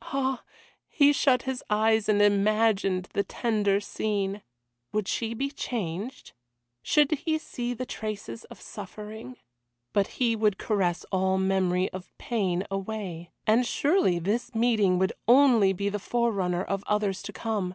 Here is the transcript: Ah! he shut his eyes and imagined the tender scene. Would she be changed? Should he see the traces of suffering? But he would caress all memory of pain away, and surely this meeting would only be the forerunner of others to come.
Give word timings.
Ah! 0.00 0.42
he 0.88 1.12
shut 1.12 1.42
his 1.42 1.62
eyes 1.68 2.08
and 2.08 2.22
imagined 2.22 3.08
the 3.12 3.22
tender 3.22 3.78
scene. 3.78 4.40
Would 4.94 5.06
she 5.06 5.34
be 5.34 5.50
changed? 5.50 6.32
Should 6.82 7.10
he 7.10 7.36
see 7.36 7.74
the 7.74 7.84
traces 7.84 8.44
of 8.44 8.58
suffering? 8.58 9.36
But 9.92 10.06
he 10.16 10.34
would 10.34 10.56
caress 10.56 11.04
all 11.12 11.36
memory 11.36 11.90
of 11.90 12.16
pain 12.16 12.64
away, 12.70 13.32
and 13.46 13.66
surely 13.66 14.18
this 14.18 14.54
meeting 14.54 14.98
would 14.98 15.12
only 15.28 15.74
be 15.74 15.90
the 15.90 15.98
forerunner 15.98 16.64
of 16.64 16.82
others 16.86 17.20
to 17.24 17.32
come. 17.34 17.74